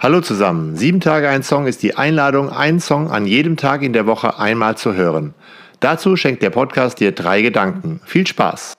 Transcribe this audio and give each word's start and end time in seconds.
Hallo 0.00 0.20
zusammen. 0.20 0.76
Sieben 0.76 1.00
Tage 1.00 1.28
ein 1.28 1.42
Song 1.42 1.66
ist 1.66 1.82
die 1.82 1.96
Einladung, 1.96 2.50
einen 2.50 2.78
Song 2.78 3.10
an 3.10 3.26
jedem 3.26 3.56
Tag 3.56 3.82
in 3.82 3.92
der 3.92 4.06
Woche 4.06 4.38
einmal 4.38 4.76
zu 4.76 4.94
hören. 4.94 5.34
Dazu 5.80 6.14
schenkt 6.14 6.40
der 6.44 6.50
Podcast 6.50 7.00
dir 7.00 7.10
drei 7.10 7.42
Gedanken. 7.42 8.00
Viel 8.04 8.24
Spaß! 8.24 8.74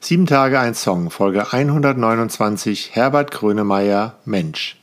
Sieben 0.00 0.24
Tage 0.24 0.58
ein 0.58 0.72
Song, 0.72 1.10
Folge 1.10 1.52
129, 1.52 2.94
Herbert 2.94 3.32
Grönemeyer, 3.32 4.14
Mensch. 4.24 4.79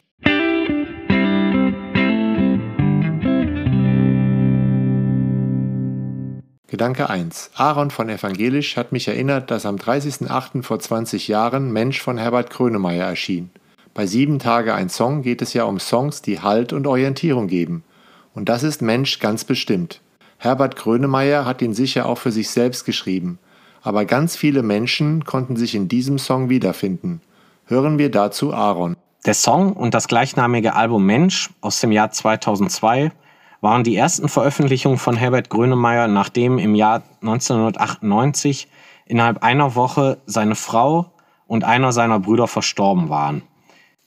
Gedanke 6.70 7.10
1. 7.10 7.52
Aaron 7.56 7.92
von 7.92 8.10
Evangelisch 8.10 8.76
hat 8.76 8.92
mich 8.92 9.08
erinnert, 9.08 9.52
dass 9.52 9.66
am 9.66 9.78
30.08. 9.78 10.64
vor 10.64 10.80
20 10.80 11.30
Jahren 11.30 11.72
Mensch 11.72 12.02
von 12.02 12.18
Herbert 12.18 12.50
Grönemeyer 12.50 13.06
erschien. 13.06 13.52
Bei 13.94 14.06
Sieben 14.06 14.38
Tage 14.38 14.74
ein 14.74 14.90
Song 14.90 15.22
geht 15.22 15.42
es 15.42 15.54
ja 15.54 15.64
um 15.64 15.80
Songs, 15.80 16.22
die 16.22 16.42
Halt 16.42 16.74
und 16.74 16.86
Orientierung 16.86 17.48
geben. 17.48 17.86
Und 18.34 18.50
das 18.50 18.64
ist 18.64 18.82
Mensch 18.82 19.20
ganz 19.20 19.46
bestimmt. 19.46 20.02
Herbert 20.40 20.76
Grönemeyer 20.76 21.46
hat 21.46 21.62
ihn 21.62 21.74
sicher 21.74 22.06
auch 22.06 22.18
für 22.18 22.34
sich 22.34 22.50
selbst 22.50 22.84
geschrieben. 22.84 23.40
Aber 23.82 24.04
ganz 24.04 24.36
viele 24.36 24.62
Menschen 24.62 25.24
konnten 25.24 25.56
sich 25.56 25.74
in 25.74 25.88
diesem 25.88 26.20
Song 26.20 26.50
wiederfinden. 26.50 27.22
Hören 27.68 27.98
wir 27.98 28.12
dazu 28.12 28.54
Aaron. 28.54 28.98
Der 29.26 29.36
Song 29.36 29.72
und 29.72 29.94
das 29.94 30.10
gleichnamige 30.10 30.76
Album 30.76 31.06
Mensch 31.06 31.50
aus 31.62 31.80
dem 31.80 31.94
Jahr 31.94 32.12
2002 32.12 33.14
waren 33.62 33.84
die 33.84 33.96
ersten 33.96 34.30
Veröffentlichungen 34.30 34.98
von 34.98 35.16
Herbert 35.16 35.50
Grönemeyer, 35.50 36.08
nachdem 36.08 36.60
im 36.60 36.76
Jahr 36.76 37.04
1998 37.22 38.68
innerhalb 39.06 39.44
einer 39.44 39.76
Woche 39.76 40.20
seine 40.26 40.56
Frau 40.56 41.12
und 41.48 41.64
einer 41.64 41.92
seiner 41.92 42.20
Brüder 42.20 42.48
verstorben 42.48 43.10
waren. 43.10 43.42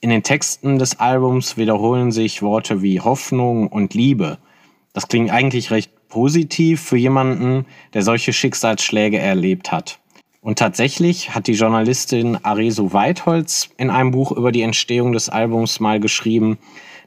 In 0.01 0.11
den 0.11 0.23
Texten 0.23 0.79
des 0.79 0.99
Albums 0.99 1.57
wiederholen 1.57 2.11
sich 2.13 2.43
Worte 2.43 2.83
wie 2.83 3.01
Hoffnung 3.01 3.69
und 3.69 3.95
Liebe. 3.95 4.39
Das 4.93 5.09
klingt 5.09 5.31
eigentlich 5.31 5.71
recht 5.71 6.09
positiv 6.09 6.81
für 6.81 6.97
jemanden, 6.97 7.67
der 7.93 8.03
solche 8.03 8.33
Schicksalsschläge 8.33 9.19
erlebt 9.19 9.73
hat. 9.73 9.99
Und 10.41 10.59
tatsächlich 10.59 11.35
hat 11.35 11.49
die 11.49 11.53
Journalistin 11.53 12.39
Aresu 12.43 12.95
Weitholz 12.95 13.69
in 13.77 13.91
einem 13.91 14.11
Buch 14.11 14.33
über 14.33 14.53
die 14.53 14.63
Entstehung 14.63 15.13
des 15.13 15.29
Albums 15.29 15.81
mal 15.81 16.01
geschrieben, 16.01 16.59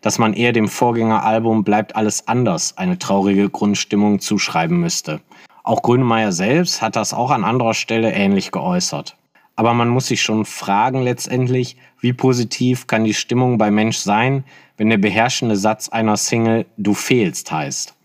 dass 0.03 0.19
man 0.19 0.33
eher 0.33 0.51
dem 0.51 0.67
Vorgängeralbum 0.67 1.63
Bleibt 1.63 1.95
alles 1.95 2.27
anders 2.27 2.77
eine 2.77 2.99
traurige 2.99 3.49
Grundstimmung 3.49 4.19
zuschreiben 4.19 4.79
müsste. 4.79 5.21
Auch 5.63 5.81
Grönemeyer 5.81 6.33
selbst 6.33 6.81
hat 6.81 6.97
das 6.97 7.13
auch 7.13 7.31
an 7.31 7.45
anderer 7.45 7.73
Stelle 7.73 8.11
ähnlich 8.11 8.51
geäußert. 8.51 9.15
Aber 9.55 9.73
man 9.73 9.87
muss 9.87 10.07
sich 10.07 10.21
schon 10.21 10.45
fragen 10.45 11.01
letztendlich, 11.03 11.77
wie 12.01 12.11
positiv 12.11 12.85
kann 12.85 13.05
die 13.05 13.13
Stimmung 13.13 13.57
bei 13.57 13.71
Mensch 13.71 13.97
sein, 13.97 14.43
wenn 14.77 14.89
der 14.89 14.97
beherrschende 14.97 15.55
Satz 15.55 15.87
einer 15.89 16.17
Single 16.17 16.65
Du 16.75 16.93
fehlst 16.93 17.51
heißt. 17.51 17.95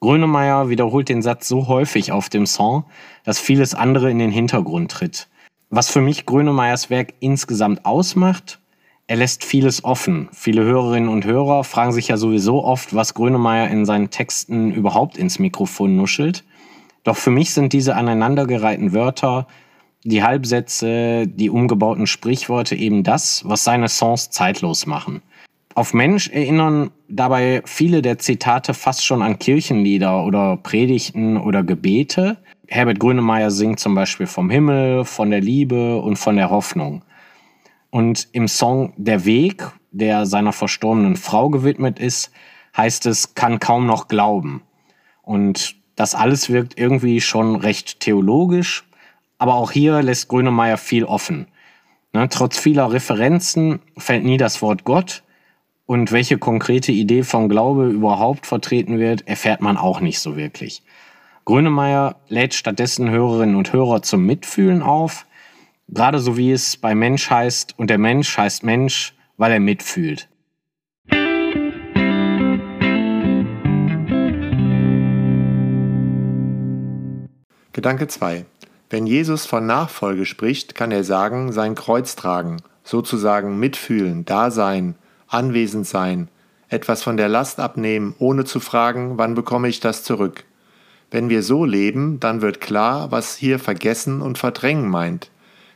Grönemeyer 0.00 0.70
wiederholt 0.70 1.08
den 1.08 1.22
Satz 1.22 1.46
so 1.46 1.68
häufig 1.68 2.10
auf 2.10 2.28
dem 2.28 2.46
Song, 2.46 2.84
dass 3.24 3.38
vieles 3.38 3.74
andere 3.74 4.10
in 4.10 4.18
den 4.18 4.32
Hintergrund 4.32 4.90
tritt. 4.90 5.28
Was 5.70 5.88
für 5.88 6.00
mich 6.00 6.26
Grönemeyers 6.26 6.90
Werk 6.90 7.14
insgesamt 7.20 7.84
ausmacht, 7.84 8.58
er 9.08 9.16
lässt 9.16 9.42
vieles 9.42 9.84
offen. 9.84 10.28
Viele 10.32 10.62
Hörerinnen 10.62 11.08
und 11.08 11.24
Hörer 11.24 11.64
fragen 11.64 11.92
sich 11.92 12.08
ja 12.08 12.18
sowieso 12.18 12.62
oft, 12.62 12.94
was 12.94 13.14
Grönemeyer 13.14 13.68
in 13.68 13.86
seinen 13.86 14.10
Texten 14.10 14.70
überhaupt 14.70 15.16
ins 15.16 15.38
Mikrofon 15.38 15.96
nuschelt. 15.96 16.44
Doch 17.04 17.16
für 17.16 17.30
mich 17.30 17.54
sind 17.54 17.72
diese 17.72 17.96
aneinandergereihten 17.96 18.92
Wörter, 18.92 19.46
die 20.04 20.22
Halbsätze, 20.22 21.26
die 21.26 21.48
umgebauten 21.48 22.06
Sprichworte 22.06 22.76
eben 22.76 23.02
das, 23.02 23.42
was 23.46 23.64
seine 23.64 23.88
Songs 23.88 24.28
zeitlos 24.28 24.84
machen. 24.84 25.22
Auf 25.74 25.94
Mensch 25.94 26.28
erinnern 26.28 26.90
dabei 27.08 27.62
viele 27.64 28.02
der 28.02 28.18
Zitate 28.18 28.74
fast 28.74 29.06
schon 29.06 29.22
an 29.22 29.38
Kirchenlieder 29.38 30.22
oder 30.24 30.58
Predigten 30.58 31.38
oder 31.38 31.62
Gebete. 31.62 32.36
Herbert 32.66 33.00
Grönemeyer 33.00 33.50
singt 33.50 33.80
zum 33.80 33.94
Beispiel 33.94 34.26
vom 34.26 34.50
Himmel, 34.50 35.06
von 35.06 35.30
der 35.30 35.40
Liebe 35.40 35.96
und 35.98 36.16
von 36.16 36.36
der 36.36 36.50
Hoffnung. 36.50 37.02
Und 37.90 38.28
im 38.32 38.48
Song 38.48 38.92
Der 38.96 39.24
Weg, 39.24 39.70
der 39.90 40.26
seiner 40.26 40.52
verstorbenen 40.52 41.16
Frau 41.16 41.48
gewidmet 41.48 41.98
ist, 41.98 42.30
heißt 42.76 43.06
es, 43.06 43.34
kann 43.34 43.58
kaum 43.58 43.86
noch 43.86 44.08
glauben. 44.08 44.62
Und 45.22 45.76
das 45.96 46.14
alles 46.14 46.48
wirkt 46.50 46.78
irgendwie 46.78 47.20
schon 47.20 47.56
recht 47.56 48.00
theologisch, 48.00 48.84
aber 49.38 49.54
auch 49.54 49.70
hier 49.70 50.02
lässt 50.02 50.28
Grönemeyer 50.28 50.76
viel 50.76 51.04
offen. 51.04 51.48
Ne, 52.12 52.28
trotz 52.28 52.58
vieler 52.58 52.92
Referenzen 52.92 53.80
fällt 53.96 54.24
nie 54.24 54.36
das 54.36 54.62
Wort 54.62 54.84
Gott 54.84 55.22
und 55.86 56.12
welche 56.12 56.38
konkrete 56.38 56.92
Idee 56.92 57.22
von 57.22 57.48
Glaube 57.48 57.88
überhaupt 57.88 58.46
vertreten 58.46 58.98
wird, 58.98 59.26
erfährt 59.26 59.60
man 59.60 59.76
auch 59.76 60.00
nicht 60.00 60.20
so 60.20 60.36
wirklich. 60.36 60.82
Grönemeyer 61.44 62.16
lädt 62.28 62.54
stattdessen 62.54 63.10
Hörerinnen 63.10 63.56
und 63.56 63.72
Hörer 63.72 64.02
zum 64.02 64.26
Mitfühlen 64.26 64.82
auf, 64.82 65.26
Gerade 65.90 66.18
so 66.18 66.36
wie 66.36 66.52
es 66.52 66.76
bei 66.76 66.94
Mensch 66.94 67.30
heißt 67.30 67.78
und 67.78 67.88
der 67.88 67.96
Mensch 67.96 68.36
heißt 68.36 68.62
Mensch, 68.62 69.14
weil 69.38 69.52
er 69.52 69.60
mitfühlt. 69.60 70.28
Gedanke 77.72 78.06
2. 78.06 78.44
Wenn 78.90 79.06
Jesus 79.06 79.46
von 79.46 79.64
Nachfolge 79.64 80.26
spricht, 80.26 80.74
kann 80.74 80.90
er 80.90 81.04
sagen, 81.04 81.52
sein 81.52 81.74
Kreuz 81.74 82.16
tragen, 82.16 82.58
sozusagen 82.84 83.58
mitfühlen, 83.58 84.26
da 84.26 84.50
sein, 84.50 84.94
anwesend 85.26 85.86
sein, 85.86 86.28
etwas 86.68 87.02
von 87.02 87.16
der 87.16 87.30
Last 87.30 87.60
abnehmen, 87.60 88.14
ohne 88.18 88.44
zu 88.44 88.60
fragen, 88.60 89.16
wann 89.16 89.34
bekomme 89.34 89.68
ich 89.68 89.80
das 89.80 90.04
zurück. 90.04 90.44
Wenn 91.10 91.30
wir 91.30 91.42
so 91.42 91.64
leben, 91.64 92.20
dann 92.20 92.42
wird 92.42 92.60
klar, 92.60 93.10
was 93.10 93.36
hier 93.36 93.58
vergessen 93.58 94.20
und 94.20 94.36
verdrängen 94.36 94.90
meint 94.90 95.30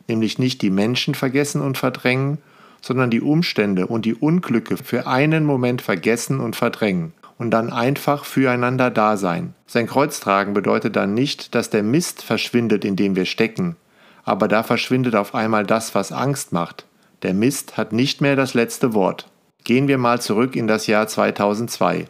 nämlich 0.09 0.39
nicht 0.39 0.63
die 0.63 0.71
Menschen 0.71 1.15
vergessen 1.15 1.61
und 1.61 1.79
verdrängen, 1.79 2.39
sondern 2.81 3.11
die 3.11 3.21
Umstände 3.21 3.87
und 3.87 4.05
die 4.05 4.15
Unglücke 4.15 4.77
für 4.77 5.07
einen 5.07 5.45
Moment 5.45 5.83
vergessen 5.83 6.41
und 6.41 6.57
verdrängen 6.57 7.13
und 7.39 7.51
dann 7.51 7.73
einfach 7.73 8.25
füreinander 8.25 8.91
da 8.91 9.17
sein. 9.17 9.55
Sein 9.67 9.87
Kreuztragen 9.87 10.55
bedeutet 10.55 10.97
dann 10.97 11.15
nicht, 11.15 11.55
dass 11.55 11.71
der 11.71 11.83
Mist 11.83 12.23
verschwindet, 12.23 12.85
in 12.85 12.97
dem 12.97 13.17
wir 13.17 13.25
stecken, 13.25 13.77
aber 14.25 14.49
da 14.49 14.63
verschwindet 14.63 15.17
auf 15.17 15.35
einmal 15.35 15.65
das, 15.65 15.95
was 15.95 16.13
Angst 16.13 16.53
macht. 16.53 16.87
Der 17.23 17.35
Mist 17.35 17.77
hat 17.77 17.93
nicht 17.93 18.21
mehr 18.21 18.37
das 18.37 18.55
letzte 18.55 18.95
Wort. 18.95 19.29
Gehen 19.65 19.89
wir 19.89 19.99
mal 19.99 20.21
zurück 20.21 20.57
in 20.57 20.67
das 20.67 20.87
Jahr 20.87 21.07
2002. 21.07 22.07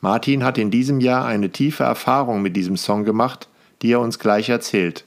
Martin 0.00 0.44
hat 0.44 0.58
in 0.58 0.70
diesem 0.70 1.00
Jahr 1.00 1.24
eine 1.24 1.50
tiefe 1.50 1.84
Erfahrung 1.84 2.42
mit 2.42 2.56
diesem 2.56 2.76
Song 2.76 3.04
gemacht, 3.04 3.48
die 3.82 3.92
er 3.92 4.00
uns 4.00 4.18
gleich 4.18 4.48
erzählt. 4.48 5.04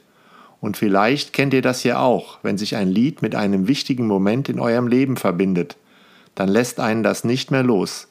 Und 0.62 0.78
vielleicht 0.78 1.34
kennt 1.34 1.54
ihr 1.54 1.62
das 1.62 1.84
ja 1.84 2.00
auch, 2.00 2.40
wenn 2.44 2.58
sich 2.58 2.76
ein 2.76 2.90
Lied 2.90 3.22
mit 3.22 3.36
einem 3.36 3.68
wichtigen 3.68 4.08
Moment 4.08 4.50
in 4.50 4.60
eurem 4.60 4.88
Leben 4.88 5.16
verbindet. 5.16 5.78
Dann 6.36 6.50
lässt 6.50 6.80
einen 6.80 7.04
das 7.04 7.24
nicht 7.24 7.52
mehr 7.52 7.64
los. 7.64 8.08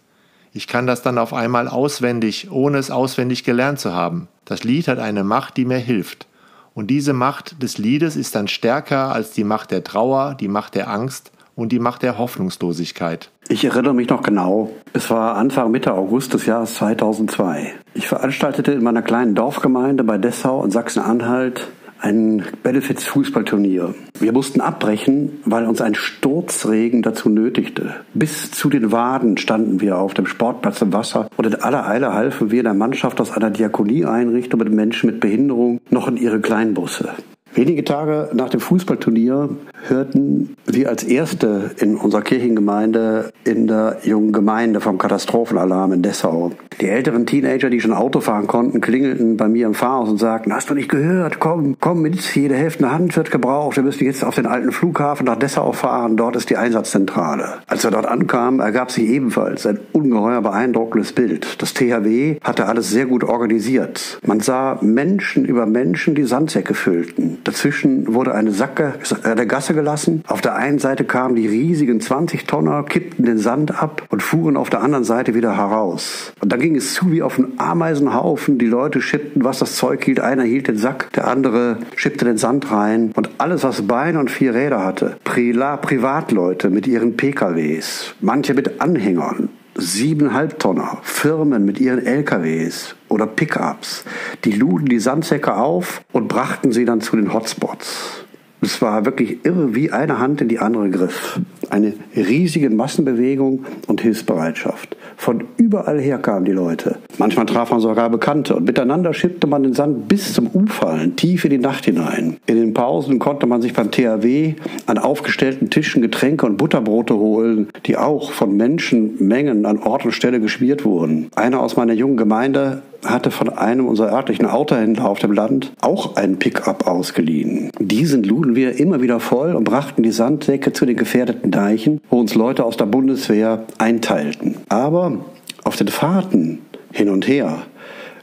Ich 0.53 0.66
kann 0.66 0.86
das 0.86 1.03
dann 1.03 1.19
auf 1.19 1.34
einmal 1.34 1.69
auswendig, 1.69 2.50
ohne 2.50 2.78
es 2.78 2.91
auswendig 2.91 3.44
gelernt 3.44 3.81
zu 3.81 3.92
haben. 3.92 4.28
Das 4.44 4.64
Lied 4.64 4.88
hat 4.88 4.98
eine 4.98 5.25
Macht, 5.25 5.56
die 5.56 5.66
mir 5.66 5.78
hilft. 5.78 6.26
Und 6.75 6.88
diese 6.88 7.12
Macht 7.12 7.62
des 7.62 7.76
Liedes 7.76 8.16
ist 8.16 8.34
dann 8.34 8.48
stärker 8.48 9.12
als 9.12 9.32
die 9.32 9.44
Macht 9.44 9.70
der 9.70 9.84
Trauer, 9.84 10.36
die 10.38 10.48
Macht 10.48 10.75
der 10.75 10.88
Angst 10.88 11.32
und 11.54 11.72
die 11.72 11.80
Macht 11.80 12.03
der 12.03 12.19
Hoffnungslosigkeit. 12.19 13.30
Ich 13.48 13.65
erinnere 13.65 13.94
mich 13.94 14.09
noch 14.09 14.22
genau. 14.22 14.70
Es 14.92 15.10
war 15.10 15.34
Anfang 15.36 15.70
Mitte 15.70 15.92
August 15.92 16.34
des 16.34 16.47
Jahres 16.47 16.75
2002. 16.75 17.75
Ich 17.94 18.06
veranstaltete 18.06 18.72
in 18.72 18.82
meiner 18.82 19.03
kleinen 19.03 19.34
Dorfgemeinde 19.34 20.04
bei 20.04 20.19
Dessau 20.19 20.65
in 20.65 20.70
Sachsen-Anhalt 20.70 21.66
ein 22.00 22.45
Benefits-Fußballturnier. 22.62 23.95
Wir 24.18 24.33
mussten 24.33 24.60
abbrechen, 24.60 25.41
weil 25.45 25.66
uns 25.66 25.80
ein 25.80 25.95
Sturzregen 25.95 27.03
dazu 27.03 27.28
nötigte. 27.28 27.95
Bis 28.15 28.50
zu 28.50 28.71
den 28.71 28.92
Waden 28.92 29.36
standen 29.36 29.80
wir 29.80 29.98
auf 29.98 30.15
dem 30.15 30.27
Sportplatz 30.27 30.83
im 30.83 30.92
Wasser 30.92 31.28
und 31.36 31.47
in 31.47 31.54
aller 31.56 31.86
Eile 31.86 32.15
halfen 32.15 32.50
wir 32.50 32.62
der 32.62 32.74
Mannschaft 32.74 33.21
aus 33.21 33.30
einer 33.30 33.50
Diakonieeinrichtung 33.50 34.60
mit 34.60 34.72
Menschen 34.72 35.10
mit 35.10 35.21
Behinderung 35.21 35.80
noch 35.91 36.09
in 36.09 36.16
ihre 36.16 36.41
Kleinbusse. 36.41 37.10
Wenige 37.59 37.83
Tage 37.83 38.31
nach 38.34 38.51
dem 38.51 38.60
Fußballturnier 38.60 39.49
hörten 39.89 40.55
wir 40.65 40.89
als 40.89 41.03
Erste 41.03 41.72
in 41.81 41.97
unserer 41.97 42.22
Kirchengemeinde 42.22 43.33
in 43.43 43.66
der 43.66 43.97
jungen 44.05 44.33
Gemeinde 44.33 44.81
vom 44.81 44.97
Katastrophenalarm 44.97 45.93
in 45.93 46.03
Dessau. 46.03 46.53
Die 46.81 46.87
älteren 46.89 47.27
Teenager, 47.27 47.69
die 47.71 47.81
schon 47.81 47.93
Auto 47.93 48.21
fahren 48.21 48.47
konnten, 48.47 48.81
klingelten 48.81 49.37
bei 49.37 49.49
mir 49.49 49.66
im 49.66 49.75
Fahrhaus 49.75 50.09
und 50.09 50.19
sagten, 50.19 50.55
hast 50.55 50.71
du 50.71 50.75
nicht 50.75 50.89
gehört? 50.89 51.41
Komm, 51.41 51.77
komm 51.81 52.03
mit, 52.03 52.21
jede 52.37 52.55
Hälfte 52.55 52.93
Hand 52.93 53.16
wird 53.16 53.33
gebraucht. 53.33 53.75
Wir 53.75 53.83
müssen 53.83 54.05
jetzt 54.05 54.22
auf 54.22 54.37
den 54.37 54.47
alten 54.47 54.71
Flughafen 54.71 55.27
nach 55.27 55.34
Dessau 55.34 55.72
fahren. 55.72 56.16
Dort 56.16 56.37
ist 56.37 56.51
die 56.51 56.57
Einsatzzentrale. 56.57 57.55
Als 57.66 57.83
wir 57.83 57.91
dort 57.91 58.07
ankamen, 58.07 58.60
ergab 58.60 58.93
sich 58.93 59.09
ebenfalls 59.09 59.66
ein 59.66 59.81
ungeheuer 59.93 60.41
beeindruckendes 60.43 61.13
Bild. 61.13 61.60
Das 61.60 61.75
THW 61.75 62.37
hatte 62.45 62.66
alles 62.66 62.91
sehr 62.91 63.07
gut 63.07 63.25
organisiert. 63.25 64.21
Man 64.25 64.39
sah 64.39 64.78
Menschen 64.81 65.45
über 65.45 65.66
Menschen, 65.66 66.15
die 66.15 66.25
Sandsäcke 66.25 66.75
füllten. 66.75 67.39
Dazwischen 67.48 68.12
wurde 68.12 68.34
eine 68.34 68.53
Sacke, 68.53 68.92
eine 69.22 69.47
Gasse 69.47 69.72
gelassen. 69.72 70.22
Auf 70.27 70.42
der 70.42 70.54
einen 70.56 70.78
Seite 70.78 71.04
kamen 71.04 71.34
die 71.34 71.47
riesigen 71.47 71.98
20 71.98 72.45
Tonner, 72.45 72.83
kippten 72.83 73.24
den 73.24 73.39
Sand 73.39 73.83
ab 73.83 74.03
und 74.10 74.22
fuhren 74.22 74.59
auf 74.59 74.68
der 74.68 74.83
anderen 74.83 75.04
Seite 75.04 75.34
wieder 75.34 75.56
heraus. 75.56 76.34
Und 76.42 76.53
dann 76.53 76.60
ging 76.60 76.77
es 76.77 76.92
zu 76.92 77.10
wie 77.10 77.22
auf 77.22 77.39
einem 77.39 77.54
Ameisenhaufen. 77.56 78.59
Die 78.59 78.66
Leute 78.66 79.00
schippten, 79.00 79.45
was 79.45 79.60
das 79.60 79.77
Zeug 79.77 80.04
hielt. 80.04 80.21
Einer 80.21 80.42
hielt 80.42 80.68
den 80.68 80.77
Sack, 80.77 81.10
der 81.15 81.27
andere 81.27 81.78
schippte 81.97 82.27
den 82.27 82.36
Sand 82.36 82.71
rein. 82.71 83.12
Und 83.16 83.30
alles, 83.39 83.65
was 83.65 83.80
Beine 83.80 84.21
und 84.21 84.30
vier 84.30 84.53
Räder 84.53 84.84
hatte. 84.84 85.16
Privatleute 85.24 86.68
mit 86.68 86.86
ihren 86.86 87.16
PKWs, 87.16 88.15
manche 88.21 88.53
mit 88.53 88.83
Anhängern, 88.83 89.48
siebeneinhalb 89.78 90.59
Tonner, 90.59 90.98
Firmen 91.03 91.65
mit 91.65 91.80
ihren 91.80 92.04
LKWs 92.04 92.97
oder 93.09 93.27
Pickups, 93.27 94.04
die 94.45 94.53
luden 94.53 94.86
die 94.86 94.98
Sandsäcke 94.98 95.54
auf 95.54 96.03
und 96.13 96.28
brachten 96.28 96.72
sie 96.72 96.84
dann 96.84 97.01
zu 97.01 97.16
den 97.16 97.33
Hotspots. 97.33 98.27
Es 98.60 98.83
war 98.83 99.05
wirklich 99.05 99.45
irre, 99.45 99.75
wie 99.75 99.93
eine 99.93 100.19
Hand 100.19 100.41
in 100.41 100.49
die 100.49 100.59
andere 100.59 100.91
griff. 100.91 101.41
Eine 101.71 101.93
riesige 102.16 102.71
Massenbewegung 102.71 103.65
und 103.87 104.01
Hilfsbereitschaft. 104.01 104.97
Von 105.16 105.45
überall 105.57 106.01
her 106.01 106.19
kamen 106.19 106.45
die 106.45 106.53
Leute. 106.53 106.97
Manchmal 107.19 107.47
traf 107.47 107.71
man 107.71 107.81
sogar 107.81 108.10
Bekannte 108.10 108.57
und 108.57 108.65
miteinander 108.65 109.15
schippte 109.15 109.47
man 109.47 109.63
den 109.63 109.75
Sand 109.75 110.09
bis 110.09 110.33
zum 110.33 110.49
Umfallen, 110.49 111.15
tief 111.15 111.45
in 111.45 111.51
die 111.51 111.59
Nacht 111.59 111.84
hinein. 111.84 112.39
In 112.47 112.57
den 112.57 112.75
Pausen 112.75 113.19
konnte 113.19 113.47
man 113.47 113.63
sich 113.63 113.75
beim 113.75 113.91
THW 113.91 114.55
an 114.87 114.99
aufgestellten 114.99 115.71
Tischen 115.71 116.03
Getränke 116.03 116.47
und 116.47 116.57
Butterbrote 116.57 117.16
holen, 117.16 117.69
die 117.87 117.97
auch 117.97 118.33
von 118.33 118.57
Menschenmengen 118.57 119.66
an 119.66 119.78
Ort 119.78 120.05
und 120.05 120.13
Stelle 120.13 120.41
geschmiert 120.41 120.84
wurden. 120.84 121.28
Einer 121.37 121.60
aus 121.60 121.77
meiner 121.77 121.93
jungen 121.93 122.16
Gemeinde 122.16 122.83
hatte 123.04 123.30
von 123.30 123.48
einem 123.48 123.86
unserer 123.86 124.12
örtlichen 124.12 124.47
Autohändler 124.47 125.09
auf 125.09 125.18
dem 125.18 125.33
Land 125.33 125.72
auch 125.80 126.16
einen 126.16 126.39
Pickup 126.39 126.86
ausgeliehen. 126.86 127.71
Diesen 127.78 128.22
luden 128.22 128.54
wir 128.56 128.78
immer 128.78 129.00
wieder 129.00 129.21
voll 129.21 129.54
und 129.54 129.65
brachten 129.65 130.03
die 130.03 130.10
Sandsäcke 130.10 130.72
zu 130.72 130.86
den 130.86 130.97
gefährdeten 130.97 131.50
Deichen, 131.50 132.00
wo 132.10 132.18
uns 132.18 132.34
Leute 132.34 132.65
aus 132.65 132.77
der 132.77 132.86
Bundeswehr 132.86 133.65
einteilten. 133.78 134.56
Aber 134.68 135.24
auf 135.65 135.77
den 135.77 135.89
Fahrten 135.89 136.60
hin 136.92 137.09
und 137.09 137.28
her 137.28 137.59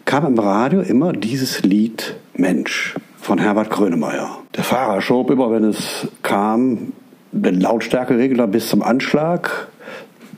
kam 0.06 0.26
im 0.26 0.40
Radio 0.40 0.82
immer 0.82 1.14
dieses 1.14 1.64
Lied 1.64 2.16
Mensch 2.36 2.96
von 3.18 3.40
Herbert 3.40 3.70
Grönemeyer. 3.70 4.38
Der 4.56 4.64
Fahrer 4.64 5.02
schob 5.02 5.32
immer, 5.32 5.52
wenn 5.52 5.64
es 5.64 6.08
kam, 6.22 6.94
den 7.32 7.60
Lautstärkeregler 7.60 8.48
bis 8.48 8.70
zum 8.70 8.82
Anschlag. 8.82 9.68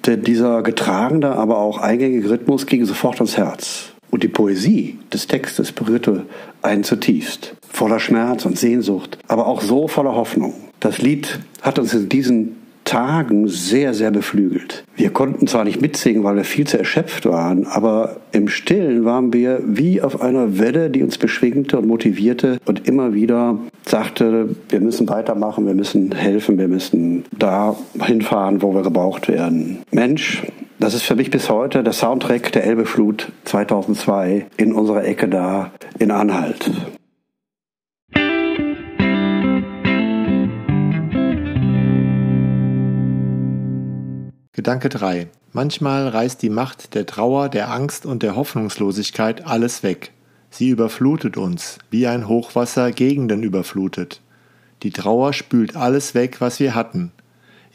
Denn 0.06 0.22
dieser 0.22 0.64
getragene, 0.64 1.36
aber 1.36 1.58
auch 1.58 1.80
eingängige 1.80 2.30
Rhythmus 2.30 2.66
ging 2.66 2.86
sofort 2.86 3.16
ans 3.16 3.38
Herz. 3.38 3.94
Und 4.18 4.24
die 4.24 4.30
Poesie 4.30 4.98
des 5.14 5.28
Textes 5.28 5.72
berührte 5.72 6.26
einen 6.64 6.84
zutiefst, 6.84 7.54
voller 7.70 8.00
Schmerz 8.00 8.48
und 8.48 8.58
Sehnsucht, 8.58 9.20
aber 9.28 9.46
auch 9.46 9.62
so 9.62 9.88
voller 9.88 10.16
Hoffnung. 10.16 10.56
Das 10.80 10.98
Lied 10.98 11.38
hat 11.62 11.78
uns 11.78 11.94
in 11.94 12.10
diesen 12.10 12.56
Tagen 12.84 13.48
sehr, 13.48 13.94
sehr 13.94 14.10
beflügelt. 14.10 14.84
Wir 14.96 15.12
konnten 15.12 15.46
zwar 15.46 15.66
nicht 15.66 15.82
mitsingen, 15.82 16.24
weil 16.24 16.36
wir 16.36 16.46
viel 16.46 16.66
zu 16.66 16.80
erschöpft 16.80 17.28
waren, 17.28 17.68
aber 17.68 18.18
im 18.32 18.48
Stillen 18.48 19.06
waren 19.06 19.34
wir 19.34 19.62
wie 19.64 20.02
auf 20.02 20.20
einer 20.20 20.58
Welle, 20.58 20.90
die 20.90 21.04
uns 21.04 21.20
beschwingte 21.20 21.78
und 21.78 21.86
motivierte 21.86 22.58
und 22.66 22.88
immer 22.88 23.14
wieder 23.14 23.60
sagte, 23.88 24.50
wir 24.70 24.80
müssen 24.80 25.08
weitermachen, 25.08 25.68
wir 25.68 25.76
müssen 25.76 26.12
helfen, 26.12 26.58
wir 26.58 26.68
müssen 26.68 27.24
da 27.38 27.76
hinfahren, 28.02 28.64
wo 28.64 28.74
wir 28.74 28.82
gebraucht 28.82 29.28
werden. 29.28 29.78
Mensch, 29.92 30.42
das 30.88 30.94
ist 30.94 31.04
für 31.04 31.18
mich 31.18 31.32
bis 31.32 31.50
heute 31.50 31.84
der 31.84 31.92
Soundtrack 31.92 32.54
der 32.54 32.64
Elbeflut 32.64 33.34
2002 33.44 34.46
in 34.56 34.72
unserer 34.72 35.04
Ecke 35.04 35.28
da 35.28 35.74
in 36.00 36.12
Anhalt. 36.12 36.72
Gedanke 44.54 44.88
3. 44.88 45.28
Manchmal 45.52 46.08
reißt 46.08 46.42
die 46.42 46.50
Macht 46.50 46.96
der 46.96 47.06
Trauer, 47.06 47.50
der 47.50 47.70
Angst 47.70 48.06
und 48.06 48.24
der 48.24 48.38
Hoffnungslosigkeit 48.38 49.46
alles 49.46 49.84
weg. 49.84 50.14
Sie 50.50 50.70
überflutet 50.70 51.36
uns, 51.36 51.80
wie 51.90 52.08
ein 52.08 52.30
Hochwasser 52.30 52.94
Gegenden 52.94 53.44
überflutet. 53.44 54.22
Die 54.84 54.92
Trauer 54.92 55.34
spült 55.34 55.76
alles 55.76 56.16
weg, 56.16 56.40
was 56.40 56.62
wir 56.62 56.76
hatten. 56.76 57.12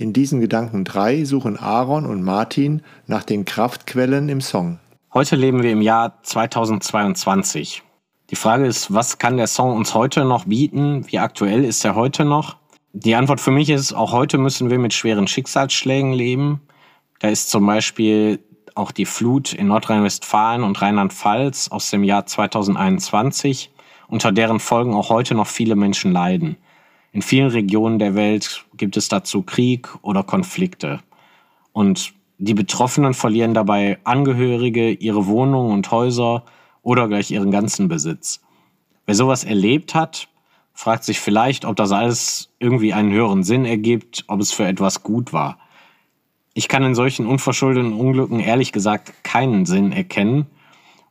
In 0.03 0.13
diesen 0.13 0.41
Gedanken 0.41 0.83
3 0.83 1.25
suchen 1.25 1.57
Aaron 1.57 2.07
und 2.07 2.25
Martin 2.25 2.83
nach 3.07 3.23
den 3.23 3.45
Kraftquellen 3.45 4.29
im 4.29 4.41
Song. 4.41 4.81
Heute 5.15 5.37
leben 5.37 5.63
wir 5.63 5.71
im 5.71 5.81
Jahr 5.81 6.21
2022. 6.25 7.85
Die 8.31 8.35
Frage 8.35 8.67
ist, 8.67 8.93
was 8.93 9.19
kann 9.19 9.37
der 9.37 9.47
Song 9.47 9.77
uns 9.77 9.95
heute 9.95 10.25
noch 10.25 10.47
bieten? 10.47 11.07
Wie 11.07 11.21
aktuell 11.21 11.65
ist 11.65 11.85
er 11.85 11.95
heute 11.95 12.25
noch? 12.25 12.57
Die 12.93 13.15
Antwort 13.15 13.41
für 13.41 13.53
mich 13.53 13.71
ist, 13.71 13.93
auch 13.93 14.11
heute 14.11 14.39
müssen 14.39 14.71
wir 14.71 14.81
mit 14.81 14.93
schweren 14.93 15.29
Schicksalsschlägen 15.29 16.13
leben. 16.13 16.63
Da 17.21 17.29
ist 17.29 17.51
zum 17.51 17.65
Beispiel 17.65 18.41
auch 18.75 18.91
die 18.91 19.07
Flut 19.07 19.53
in 19.53 19.69
Nordrhein-Westfalen 19.69 20.65
und 20.65 20.83
Rheinland-Pfalz 20.83 21.69
aus 21.69 21.91
dem 21.91 22.03
Jahr 22.03 22.27
2021, 22.27 23.71
unter 24.09 24.33
deren 24.33 24.59
Folgen 24.59 24.95
auch 24.95 25.11
heute 25.11 25.37
noch 25.37 25.47
viele 25.47 25.77
Menschen 25.77 26.11
leiden. 26.11 26.57
In 27.13 27.21
vielen 27.21 27.49
Regionen 27.49 27.99
der 27.99 28.15
Welt 28.15 28.65
gibt 28.77 28.97
es 28.97 29.09
dazu 29.09 29.43
Krieg 29.43 29.89
oder 30.01 30.23
Konflikte. 30.23 31.01
Und 31.73 32.15
die 32.39 32.55
Betroffenen 32.55 33.13
verlieren 33.13 33.53
dabei 33.53 33.99
Angehörige, 34.05 34.91
ihre 34.91 35.27
Wohnungen 35.27 35.73
und 35.73 35.91
Häuser 35.91 36.45
oder 36.83 37.09
gleich 37.09 37.31
ihren 37.31 37.51
ganzen 37.51 37.87
Besitz. 37.89 38.41
Wer 39.05 39.15
sowas 39.15 39.45
erlebt 39.45 39.95
hat, 39.95 40.29
fragt 40.73 41.05
sich 41.05 41.21
vielleicht, 41.21 41.67
ob 41.67 41.77
das 41.77 41.93
alles 41.93 42.51
irgendwie 42.59 42.95
einen 42.95 43.13
höheren 43.13 43.43
Sinn 43.43 43.67
ergibt, 43.67 44.25
ob 44.27 44.41
es 44.41 44.53
für 44.53 44.65
etwas 44.65 45.03
gut 45.03 45.35
war. 45.35 45.59
Ich 46.55 46.69
kann 46.69 46.83
in 46.83 46.95
solchen 46.95 47.27
unverschuldeten 47.27 47.93
Unglücken 47.93 48.41
ehrlich 48.41 48.73
gesagt 48.73 49.23
keinen 49.23 49.67
Sinn 49.67 49.93
erkennen. 49.93 50.47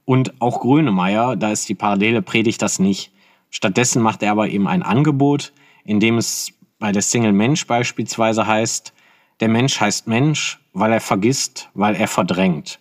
Und 0.05 0.41
auch 0.41 0.61
Grönemeyer, 0.61 1.35
da 1.35 1.51
ist 1.51 1.69
die 1.69 1.75
Parallele, 1.75 2.21
predigt 2.21 2.61
das 2.61 2.79
nicht. 2.79 3.11
Stattdessen 3.51 4.01
macht 4.01 4.23
er 4.23 4.31
aber 4.31 4.49
eben 4.49 4.67
ein 4.67 4.83
Angebot, 4.83 5.53
in 5.83 5.99
dem 5.99 6.17
es 6.17 6.53
bei 6.79 6.91
der 6.91 7.01
Single 7.01 7.33
Mensch 7.33 7.67
beispielsweise 7.67 8.47
heißt, 8.47 8.93
der 9.39 9.49
Mensch 9.49 9.79
heißt 9.79 10.07
Mensch, 10.07 10.59
weil 10.73 10.91
er 10.91 11.01
vergisst, 11.01 11.69
weil 11.73 11.95
er 11.95 12.07
verdrängt. 12.07 12.79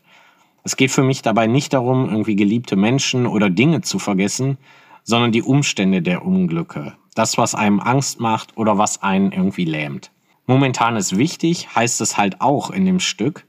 Es 0.62 0.76
geht 0.76 0.90
für 0.90 1.02
mich 1.02 1.22
dabei 1.22 1.46
nicht 1.46 1.72
darum, 1.72 2.08
irgendwie 2.08 2.36
geliebte 2.36 2.76
Menschen 2.76 3.26
oder 3.26 3.48
Dinge 3.48 3.80
zu 3.80 3.98
vergessen, 3.98 4.58
sondern 5.04 5.32
die 5.32 5.42
Umstände 5.42 6.02
der 6.02 6.24
Unglücke. 6.24 6.94
Das, 7.14 7.38
was 7.38 7.54
einem 7.54 7.80
Angst 7.80 8.20
macht 8.20 8.56
oder 8.56 8.78
was 8.78 9.02
einen 9.02 9.32
irgendwie 9.32 9.64
lähmt. 9.64 10.10
Momentan 10.46 10.96
ist 10.96 11.16
wichtig, 11.16 11.74
heißt 11.74 12.00
es 12.00 12.16
halt 12.16 12.40
auch 12.40 12.70
in 12.70 12.84
dem 12.84 13.00
Stück. 13.00 13.46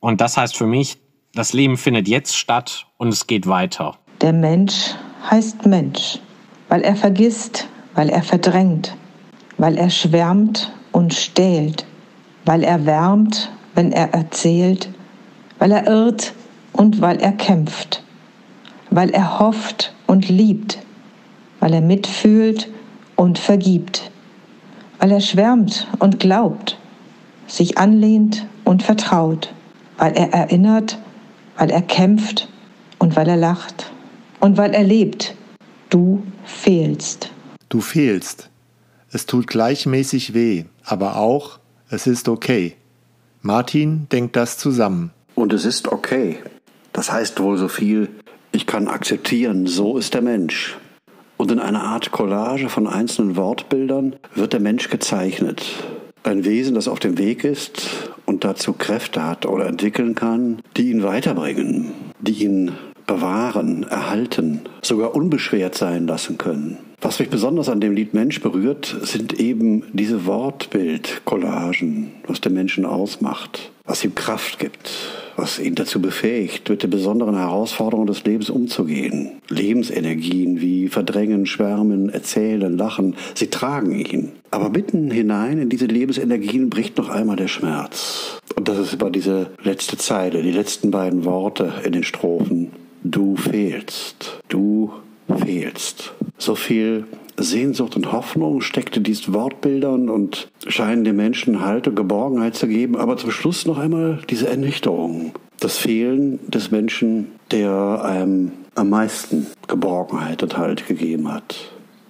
Und 0.00 0.20
das 0.20 0.36
heißt 0.36 0.56
für 0.56 0.66
mich, 0.66 0.98
das 1.34 1.52
Leben 1.52 1.76
findet 1.76 2.06
jetzt 2.06 2.36
statt 2.36 2.86
und 2.96 3.08
es 3.08 3.26
geht 3.26 3.46
weiter. 3.48 3.98
Der 4.20 4.32
Mensch 4.32 4.94
heißt 5.30 5.66
Mensch, 5.66 6.20
weil 6.68 6.82
er 6.82 6.94
vergisst, 6.94 7.68
weil 7.94 8.08
er 8.08 8.22
verdrängt, 8.22 8.96
weil 9.58 9.76
er 9.76 9.90
schwärmt 9.90 10.72
und 10.92 11.14
stählt, 11.14 11.86
weil 12.44 12.62
er 12.62 12.86
wärmt, 12.86 13.50
wenn 13.74 13.92
er 13.92 14.12
erzählt, 14.12 14.88
weil 15.58 15.72
er 15.72 15.86
irrt 15.86 16.34
und 16.72 17.00
weil 17.00 17.18
er 17.18 17.32
kämpft, 17.32 18.02
weil 18.90 19.10
er 19.10 19.38
hofft 19.38 19.94
und 20.06 20.28
liebt, 20.28 20.78
weil 21.60 21.74
er 21.74 21.80
mitfühlt 21.80 22.68
und 23.16 23.38
vergibt, 23.38 24.10
weil 24.98 25.12
er 25.12 25.20
schwärmt 25.20 25.86
und 25.98 26.20
glaubt, 26.20 26.78
sich 27.46 27.78
anlehnt 27.78 28.46
und 28.64 28.82
vertraut, 28.82 29.52
weil 29.98 30.12
er 30.12 30.32
erinnert, 30.32 30.98
weil 31.56 31.70
er 31.70 31.82
kämpft 31.82 32.48
und 32.98 33.16
weil 33.16 33.28
er 33.28 33.36
lacht 33.36 33.92
und 34.40 34.56
weil 34.56 34.74
er 34.74 34.84
lebt. 34.84 35.34
Du 35.90 36.22
fehlst. 36.44 37.33
Du 37.74 37.80
fehlst. 37.80 38.50
Es 39.10 39.26
tut 39.26 39.48
gleichmäßig 39.48 40.32
weh, 40.32 40.66
aber 40.84 41.16
auch, 41.16 41.58
es 41.90 42.06
ist 42.06 42.28
okay. 42.28 42.76
Martin 43.42 44.06
denkt 44.12 44.36
das 44.36 44.58
zusammen. 44.58 45.10
Und 45.34 45.52
es 45.52 45.64
ist 45.64 45.88
okay. 45.88 46.38
Das 46.92 47.10
heißt 47.10 47.40
wohl 47.40 47.58
so 47.58 47.66
viel, 47.66 48.10
ich 48.52 48.68
kann 48.68 48.86
akzeptieren, 48.86 49.66
so 49.66 49.98
ist 49.98 50.14
der 50.14 50.22
Mensch. 50.22 50.78
und 51.36 51.50
in 51.50 51.58
einer 51.58 51.82
Art 51.82 52.12
Collage 52.12 52.68
von 52.68 52.86
einzelnen 52.86 53.34
Wortbildern 53.34 54.14
wird 54.36 54.52
der 54.52 54.60
Mensch 54.60 54.88
gezeichnet. 54.88 55.64
Ein 56.22 56.44
Wesen, 56.44 56.76
das 56.76 56.86
auf 56.86 57.00
dem 57.00 57.18
Weg 57.18 57.42
ist 57.42 58.12
und 58.24 58.44
dazu 58.44 58.72
Kräfte 58.72 59.24
hat 59.24 59.46
oder 59.46 59.66
entwickeln 59.66 60.14
kann, 60.14 60.60
die 60.76 60.92
ihn 60.92 61.02
weiterbringen, 61.02 61.90
die 62.20 62.44
ihn 62.44 62.70
bewahren, 63.06 63.84
erhalten, 63.84 64.60
sogar 64.82 65.14
unbeschwert 65.14 65.74
sein 65.74 66.06
lassen 66.06 66.38
können. 66.38 66.78
Was 67.00 67.18
mich 67.18 67.28
besonders 67.28 67.68
an 67.68 67.80
dem 67.80 67.92
Lied 67.92 68.14
Mensch 68.14 68.40
berührt, 68.40 68.96
sind 69.02 69.38
eben 69.38 69.82
diese 69.92 70.24
Wortbild-Collagen, 70.24 72.12
was 72.26 72.40
den 72.40 72.54
Menschen 72.54 72.86
ausmacht, 72.86 73.72
was 73.84 74.02
ihm 74.02 74.14
Kraft 74.14 74.58
gibt, 74.58 74.90
was 75.36 75.58
ihn 75.58 75.74
dazu 75.74 76.00
befähigt, 76.00 76.70
mit 76.70 76.82
den 76.82 76.88
besonderen 76.88 77.36
Herausforderungen 77.36 78.06
des 78.06 78.24
Lebens 78.24 78.48
umzugehen. 78.48 79.32
Lebensenergien 79.50 80.62
wie 80.62 80.88
Verdrängen, 80.88 81.44
Schwärmen, 81.44 82.08
Erzählen, 82.08 82.74
Lachen, 82.78 83.16
sie 83.34 83.48
tragen 83.48 83.92
ihn. 83.98 84.32
Aber 84.50 84.70
mitten 84.70 85.10
hinein 85.10 85.58
in 85.58 85.68
diese 85.68 85.84
Lebensenergien 85.84 86.70
bricht 86.70 86.96
noch 86.96 87.10
einmal 87.10 87.36
der 87.36 87.48
Schmerz. 87.48 88.38
Und 88.56 88.68
das 88.68 88.78
ist 88.78 88.94
immer 88.94 89.10
diese 89.10 89.50
letzte 89.62 89.98
Zeile, 89.98 90.42
die 90.42 90.52
letzten 90.52 90.90
beiden 90.90 91.26
Worte 91.26 91.70
in 91.84 91.92
den 91.92 92.04
Strophen. 92.04 92.70
Du 93.06 93.36
fehlst, 93.36 94.40
du 94.48 94.90
fehlst. 95.28 96.14
So 96.38 96.54
viel 96.54 97.04
Sehnsucht 97.36 97.96
und 97.96 98.12
Hoffnung 98.12 98.62
steckt 98.62 98.96
in 98.96 99.02
diesen 99.02 99.34
Wortbildern 99.34 100.08
und 100.08 100.48
scheinen 100.66 101.04
den 101.04 101.16
Menschen 101.16 101.60
Halt 101.60 101.86
und 101.86 101.96
Geborgenheit 101.96 102.54
zu 102.54 102.66
geben, 102.66 102.96
aber 102.96 103.18
zum 103.18 103.30
Schluss 103.30 103.66
noch 103.66 103.76
einmal 103.76 104.20
diese 104.30 104.48
Ernüchterung, 104.48 105.32
das 105.60 105.76
Fehlen 105.76 106.40
des 106.48 106.70
Menschen, 106.70 107.32
der 107.50 108.02
einem 108.02 108.52
am 108.74 108.88
meisten 108.88 109.48
Geborgenheit 109.68 110.42
und 110.42 110.56
Halt 110.56 110.86
gegeben 110.86 111.30
hat, 111.30 111.56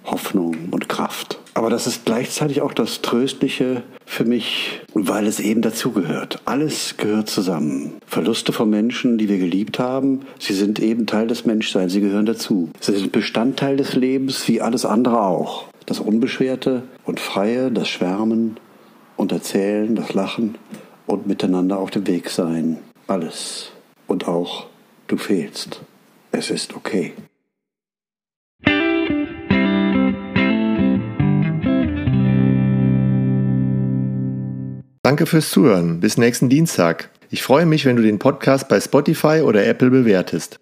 Hoffnung 0.05 0.55
und 0.71 0.87
Kraft. 0.87 1.39
Aber 1.55 1.69
das 1.69 1.87
ist 1.87 2.03
gleichzeitig 2.03 2.61
auch 2.61 2.73
das 2.73 3.01
Tröstliche 3.01 3.81
für 4.05 4.25
mich, 4.25 4.81
weil 4.93 5.25
es 5.25 5.39
eben 5.39 5.61
dazugehört. 5.61 6.41
Alles 6.43 6.97
gehört 6.97 7.29
zusammen. 7.29 7.93
Verluste 8.05 8.51
von 8.51 8.69
Menschen, 8.69 9.17
die 9.17 9.29
wir 9.29 9.37
geliebt 9.37 9.79
haben, 9.79 10.25
sie 10.37 10.53
sind 10.53 10.79
eben 10.79 11.07
Teil 11.07 11.27
des 11.27 11.45
Menschseins, 11.45 11.93
sie 11.93 12.01
gehören 12.01 12.25
dazu. 12.25 12.69
Sie 12.81 12.91
sind 12.91 13.13
Bestandteil 13.13 13.77
des 13.77 13.95
Lebens 13.95 14.45
wie 14.49 14.61
alles 14.61 14.85
andere 14.85 15.21
auch. 15.21 15.69
Das 15.85 16.01
Unbeschwerte 16.01 16.83
und 17.05 17.21
Freie, 17.21 17.71
das 17.71 17.87
Schwärmen 17.87 18.57
und 19.15 19.31
Erzählen, 19.31 19.95
das 19.95 20.13
Lachen 20.13 20.55
und 21.05 21.25
miteinander 21.25 21.79
auf 21.79 21.89
dem 21.89 22.05
Weg 22.05 22.29
sein. 22.29 22.79
Alles. 23.07 23.71
Und 24.07 24.27
auch 24.27 24.67
du 25.07 25.15
fehlst. 25.15 25.79
Es 26.33 26.49
ist 26.49 26.75
okay. 26.75 27.13
Danke 35.05 35.27
fürs 35.27 35.51
Zuhören. 35.51 35.99
Bis 35.99 36.17
nächsten 36.17 36.49
Dienstag. 36.49 37.11
Ich 37.29 37.43
freue 37.43 37.67
mich, 37.67 37.85
wenn 37.85 37.95
du 37.95 38.01
den 38.01 38.17
Podcast 38.17 38.67
bei 38.67 38.79
Spotify 38.79 39.41
oder 39.43 39.63
Apple 39.63 39.91
bewertest. 39.91 40.59